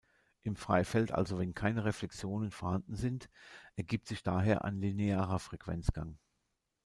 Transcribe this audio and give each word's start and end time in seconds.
Im 0.41 0.55
Freifeld, 0.55 1.11
also 1.11 1.37
wenn 1.37 1.53
keine 1.53 1.85
Reflexionen 1.85 2.49
vorhanden 2.49 2.95
sind, 2.95 3.29
ergibt 3.75 4.07
sich 4.07 4.23
daher 4.23 4.65
ein 4.65 4.79
linearer 4.81 5.37
Frequenzgang. 5.37 6.17